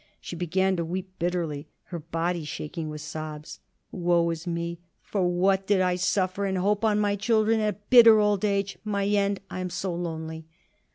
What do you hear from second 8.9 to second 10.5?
end. I'm so lonely!"